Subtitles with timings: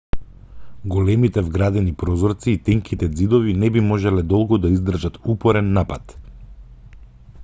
[0.93, 6.17] големите вградени прозорци и тенките ѕидови не би можеле долго да издржат упорен напад